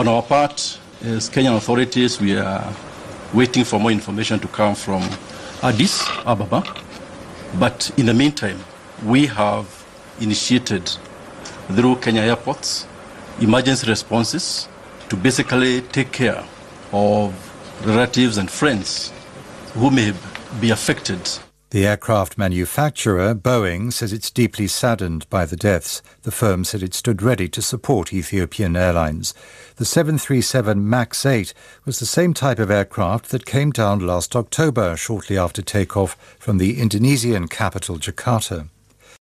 [0.00, 2.72] On our part, as Kenyan authorities, we are
[3.34, 5.02] waiting for more information to come from
[5.62, 6.64] Addis Ababa.
[7.58, 8.58] But in the meantime,
[9.04, 9.66] we have
[10.18, 10.90] initiated
[11.66, 12.86] through Kenya airports
[13.42, 14.68] emergency responses
[15.10, 16.42] to basically take care
[16.92, 17.34] of
[17.84, 19.12] relatives and friends
[19.74, 20.14] who may
[20.62, 21.20] be affected
[21.70, 26.02] the aircraft manufacturer, Boeing, says it's deeply saddened by the deaths.
[26.22, 29.34] The firm said it stood ready to support Ethiopian Airlines.
[29.76, 31.54] The 737 MAX 8
[31.84, 36.58] was the same type of aircraft that came down last October, shortly after takeoff from
[36.58, 38.68] the Indonesian capital, Jakarta.